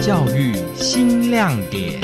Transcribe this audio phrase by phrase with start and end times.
[0.00, 2.00] 教育新亮点。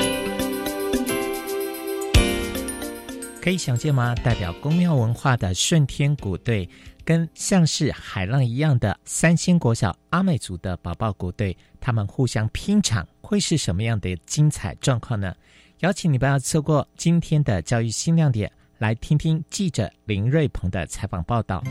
[3.41, 4.13] 可以想见吗？
[4.15, 6.67] 代表公庙文化的顺天鼓队，
[7.05, 15.33] 跟像是海浪一样的三星国小阿美族的宝宝鼓队，他们互相拼场，会是什么样的精彩状况呢？
[15.79, 21.63] 邀请你不要错过今天的教育新亮点，来听听记者林瑞鹏的采访报道。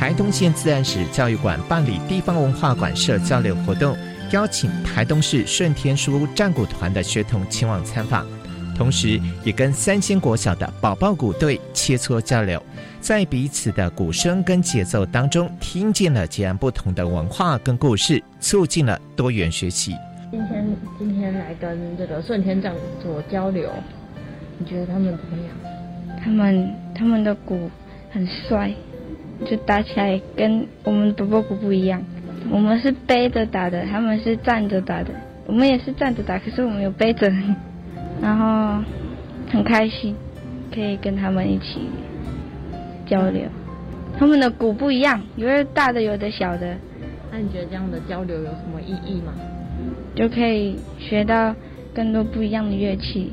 [0.00, 3.94] 台东县自然史教育馆办理地方文化馆社交流活动，
[4.32, 8.26] 邀请台东市顺天书战鼓团的学童前往参访，
[8.74, 12.62] 同时也跟三星国小的宝宝鼓队切磋交流，
[12.98, 19.94] 在彼此的鼓声跟节奏当中，听见了截然不同的文化跟故事，促进了多元学习。
[20.30, 20.66] 今天
[20.98, 23.68] 今天来跟这个顺天战做交流，
[24.56, 26.18] 你觉得他们怎么样？
[26.24, 27.70] 他们他们的鼓
[28.10, 28.72] 很帅。
[29.46, 32.02] 就打起来跟我们宝宝鼓不一样，
[32.50, 35.10] 我们是背着打的，他们是站着打的。
[35.46, 37.32] 我们也是站着打，可是我们有背着，
[38.22, 38.84] 然后
[39.50, 40.14] 很开心，
[40.72, 41.88] 可以跟他们一起
[43.06, 43.42] 交流。
[44.18, 46.76] 他们的鼓不一样，有的大的，有的小的。
[47.32, 49.32] 那你觉得这样的交流有什么意义吗？
[50.14, 51.54] 就可以学到
[51.94, 53.32] 更多不一样的乐器。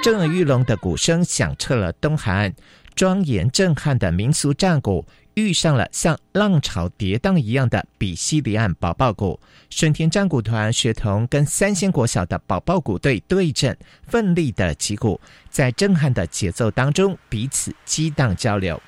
[0.00, 2.54] 震耳欲聋的鼓声响彻了东海岸，
[2.94, 5.04] 庄严震撼的民俗战鼓
[5.34, 9.38] 遇上了像浪潮跌宕一样的比西里岸宝宝鼓。
[9.68, 13.76] 顺天战鼓团学童跟三仙国小的宝宝鼓队对阵，
[14.06, 15.20] 奋力的击鼓，
[15.50, 18.80] 在震撼的节奏当中彼此激荡交流。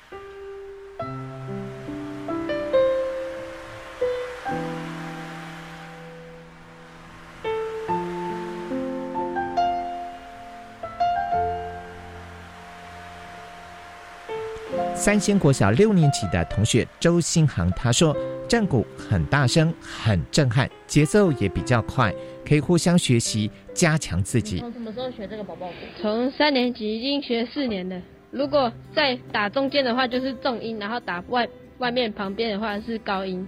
[15.01, 18.15] 三仙国小六年级的同学周新航他说
[18.47, 22.13] ：“战鼓很大声，很震撼，节奏也比较快，
[22.47, 25.73] 可以互相学习，加强自己。”从什么时候学这个宝宝鼓？
[25.99, 27.99] 从三年级已经学四年了。
[28.29, 33.43] 如果在打中间的话就是重音，然后打外外面旁边的话是高音。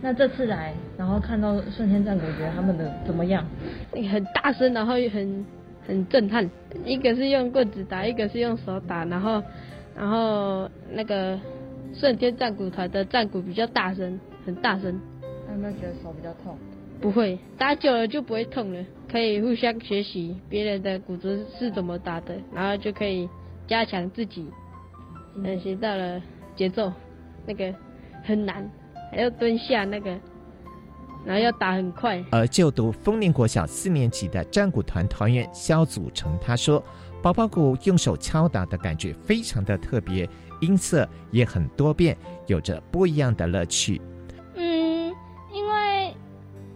[0.00, 3.46] 那这次来，然后看到顺天战鼓，觉得他们的怎么样？
[4.10, 5.44] 很大声，然后又很
[5.86, 6.50] 很震撼。
[6.86, 9.42] 一个是用棍子打，一个是用手打，然后。
[9.98, 11.36] 然后那个
[11.92, 15.00] 瞬间战鼓团的战鼓比较大声，很大声。
[15.50, 16.56] 有没有觉得手比较痛？
[17.00, 18.84] 不会，打久了就不会痛了。
[19.10, 23.28] 可以互相学习别人的鼓子是怎么打的，然后就可以
[23.66, 24.46] 加强自己。
[25.34, 26.22] 嗯，学到了
[26.54, 26.92] 节奏，
[27.44, 27.74] 那个
[28.22, 28.70] 很难，
[29.10, 30.10] 还要蹲下那个，
[31.24, 32.24] 然后要打很快。
[32.30, 36.80] 而就读丰年国小四年级的战鼓团团员肖祖成他说。
[37.20, 40.28] 宝宝鼓用手敲打的感觉非常的特别，
[40.60, 44.00] 音色也很多变，有着不一样的乐趣。
[44.54, 45.12] 嗯，
[45.52, 46.14] 因为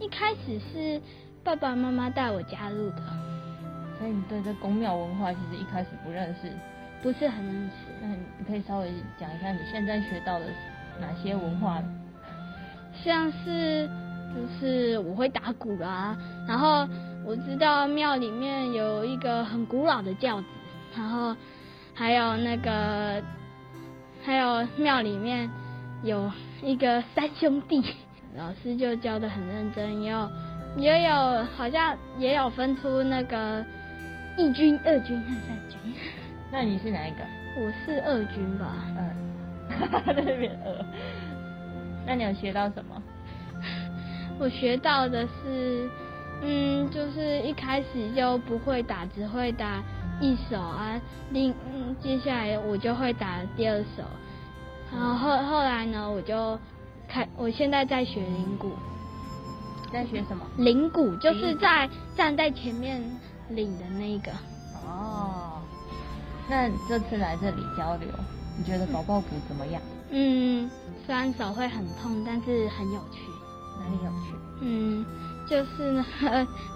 [0.01, 1.01] 一开始是
[1.45, 3.03] 爸爸妈妈带我加入的，
[3.99, 6.51] 所以你对这宫庙文化其实一开始不认识，
[7.03, 7.73] 不是很认识。
[8.03, 10.47] 那你可以稍微讲一下你现在学到的
[11.01, 11.81] 哪些文化？
[13.05, 13.89] 像是
[14.35, 16.17] 就是我会打鼓啦，
[16.49, 16.89] 然后。
[17.25, 20.47] 我知道庙里面有一个很古老的轿子，
[20.97, 21.35] 然后
[21.95, 23.23] 还有那个，
[24.25, 25.49] 还有庙里面
[26.03, 26.31] 有
[26.63, 27.81] 一个三兄弟，
[28.37, 30.31] 老师就教的很认真，也有
[30.77, 33.65] 也有好像也有分出那个
[34.37, 35.79] 一军、二军和三军。
[36.51, 37.19] 那你是哪一个？
[37.57, 38.75] 我是二军吧。
[38.99, 39.15] 嗯，
[40.07, 40.85] 那边二。
[42.05, 43.01] 那你有学到什么？
[44.41, 45.89] 我学到的是。
[46.43, 49.83] 嗯，就是一开始就不会打，只会打
[50.21, 51.01] 一手啊。
[51.31, 54.03] 另嗯，接下来我就会打第二手。
[54.93, 56.59] 然后后后来呢，我就
[57.09, 58.73] 开，我现在在学铃鼓。
[59.93, 60.45] 在学什么？
[60.59, 63.01] 铃鼓就是在站在前面
[63.51, 64.33] 领的那个。
[64.85, 65.61] 哦。
[66.49, 68.09] 那这次来这里交流，
[68.59, 69.81] 你觉得宝宝鼓怎么样？
[70.11, 70.69] 嗯，
[71.07, 73.21] 虽然手会很痛，但是很有趣。
[73.79, 74.35] 哪里有趣？
[74.61, 75.05] 嗯，
[75.53, 76.07] 就是呢，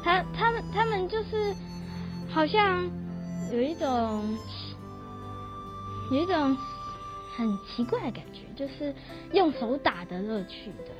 [0.05, 1.55] 他他们他们就是
[2.29, 2.85] 好像
[3.51, 4.23] 有一种
[6.13, 6.55] 有一种
[7.35, 8.95] 很奇怪的感觉，就是
[9.33, 10.95] 用手打的乐趣，对。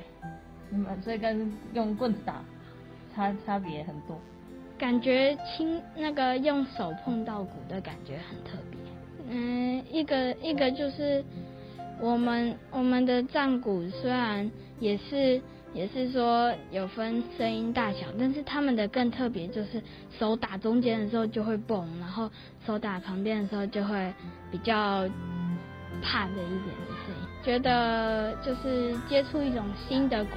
[0.71, 2.43] 嗯，所以跟用棍子打
[3.15, 4.19] 差差别很多。
[4.79, 8.79] 感觉轻那个用手碰到鼓的感觉很特别。
[9.29, 11.23] 嗯，一个一个就是
[12.01, 14.49] 我们我们的战鼓虽然
[14.79, 15.39] 也是
[15.77, 19.79] 也是说有分声音大小，但是他们的更特别，就是
[20.17, 22.27] 手打中间的时候就会蹦，然后
[22.65, 24.11] 手打旁边的时候就会
[24.49, 25.07] 比较
[26.01, 27.27] 怕的一点的声音。
[27.43, 30.31] 觉得就是接触一种新的鼓。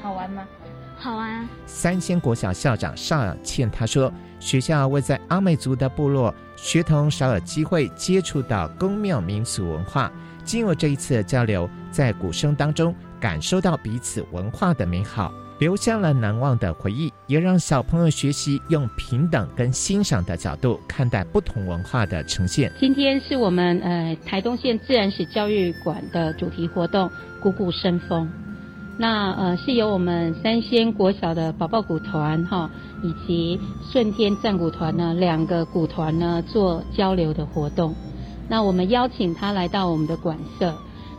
[0.00, 0.48] 好玩吗？
[0.96, 1.30] 好玩？
[1.30, 1.48] 啊！
[1.66, 4.10] 三仙国小校长邵雅倩他说
[4.40, 10.10] ：“学校位在阿美族的部落，学童少有机会接触到宫庙民俗文化。
[10.42, 22.72] 经过这一次的交流，在鼓声当中感受到彼此文化的美好，留下了难忘的回忆，也让小朋友学习用平等跟欣赏的角度看待不同文化的呈现。
[22.80, 27.08] 今天是我们呃台东县自然史教育馆的主题活动
[27.40, 28.28] ‘鼓鼓生风’。”
[28.98, 32.70] 那呃是由我们三仙国小的宝宝鼓团哈，
[33.02, 33.60] 以及
[33.90, 37.94] 顺天战鼓团呢两个鼓团呢做交流的活动。
[38.48, 40.74] 那我们邀请他来到我们的馆舍。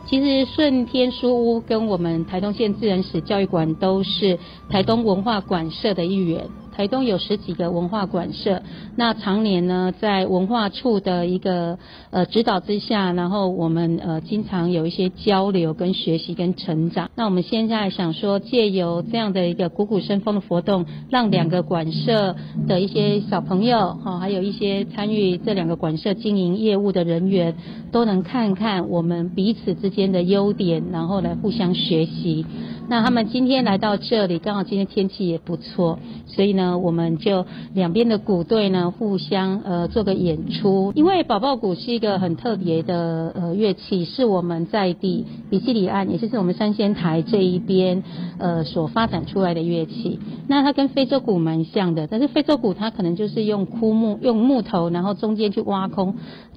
[0.05, 4.37] 其实顺天书屋跟我们台东县自然史教育馆都是
[4.69, 6.62] 台东文化馆社的一员。
[6.75, 8.61] 台东有十几个文化馆舍，
[8.95, 11.77] 那常年呢在文化处的一个
[12.09, 17.11] 呃指导之下，然后我们呃经常有一些交流跟学习跟成长。
[17.15, 22.35] 那我们现在想说，借由这样的一个鼓鼓生风的活动，让两个馆舍
[22.67, 27.55] 的一些小朋友哈，还有一些参与这两个馆舍经营业务的人员，
[27.91, 32.45] 都能看看我们彼此之间的优点，然后来互相学习。
[32.89, 40.91] 那他们今天来到这里，刚好今天天气也不错，所以呢，我们就两边的鼓队呢互相呃做个演出。
[40.95, 48.03] 因为宝宝鼓是一个很特别的呃乐器，是我们在地比基里岸，也就是我们三仙台这一边
[48.37, 50.19] 呃所发展出来的乐器。
[50.47, 56.15] 那它跟非洲鼓蛮像的，但是非洲鼓它可能就是用枯木用木头，然后中间去挖空。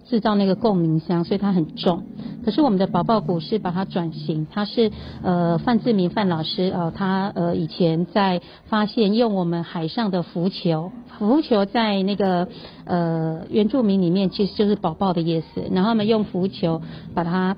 [0.09, 2.05] 制造那个共鸣箱，所以它很重。
[2.45, 4.93] 可是我们的宝宝鼓是把它转型，它是
[5.23, 12.49] 呃范志明范老师呃他呃以前在发现用我们海上的浮球，浮球在那个
[12.85, 16.83] 呃原住民里面其实就是宝宝的意思，然后他们用浮球
[17.15, 17.57] 把它。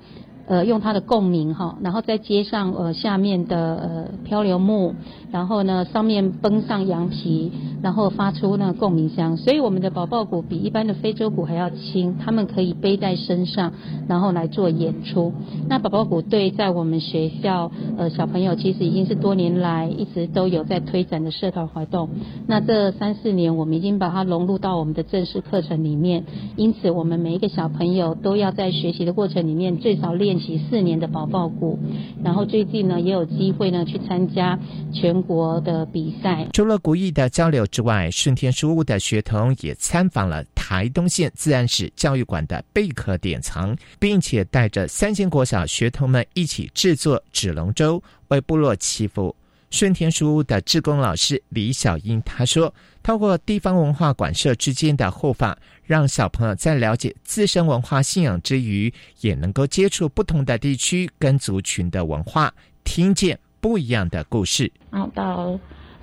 [0.49, 4.95] 呃，用它的共鸣哈，然后再接上呃下面的呃漂流木，
[5.31, 7.53] 然后呢上面绷上羊皮，
[7.83, 9.37] 然后发出那个共鸣箱。
[9.37, 13.75] 所以我们的宝宝鼓比一般的非洲鼓还要轻，他们可以背在身上，
[14.09, 15.35] 然后来做演出。
[15.69, 22.09] 那宝宝鼓队在我们学校呃小朋友其实已经是多年来一直都有在推展的社团活动。
[22.47, 26.25] 那这三四年我们已经把它融入到我们的正式课程里面，
[26.57, 30.38] 因此我们每一个小朋友都要在学习的过程里面最少练。
[30.39, 31.79] 习四年的宝宝鼓，
[32.23, 34.59] 然后最近呢也有机会呢去参加
[34.93, 36.47] 全国的比赛。
[36.53, 49.35] 除了国艺的交流之外，顺天书屋的学童也参访了台东县自然史教育馆的贝壳典藏，并且带着三星国小学童们一起制作纸龙舟，为部落祈福。
[49.71, 52.73] 顺天书屋的志工老师李小英他说
[53.05, 65.61] ：“透过地方文化馆社之间的互访，让小朋友在了解自身文化信仰之余，也能够接触不同的地区跟族群的文化，听见不一样的故事。”然后到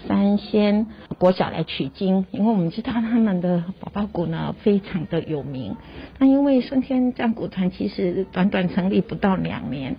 [0.08, 0.86] 三仙
[1.18, 5.76] 国小来取经，因为我们知道他们的宝宝鼓呢非常的有名。
[6.20, 9.96] 那因为顺天战鼓团其实短短成立不到两年。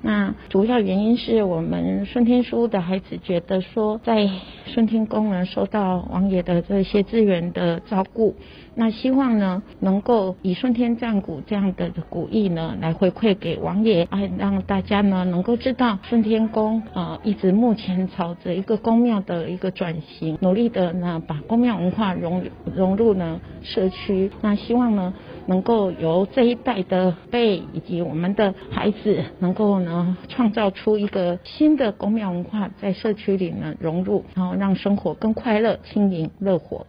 [0.00, 4.30] 那主要原因是我们顺天书的孩子觉得说，在
[4.66, 8.36] 顺天宫呢受到王爷的这些资源的照顾，
[8.76, 25.12] 那希望呢能够以顺天战鼓这样的鼓意呢来回馈给王爷，啊让大家呢能够知道顺天宫啊一直目前朝着一个宫庙的一个转型，努力的呢把宫庙文化融融入呢社区，那希望呢。
[25.48, 36.86] 能够由这一代的辈以及我们的孩子，能够呢创造出一个新的公庙文化，在社区里呢融入，然后让生活更快乐、轻盈、乐活。